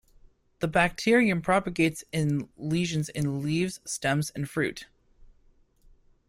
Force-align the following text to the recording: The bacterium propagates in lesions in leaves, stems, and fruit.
The 0.61 0.67
bacterium 0.67 1.43
propagates 1.43 2.03
in 2.11 2.49
lesions 2.57 3.09
in 3.09 3.43
leaves, 3.43 3.79
stems, 3.85 4.31
and 4.31 4.49
fruit. 4.49 4.87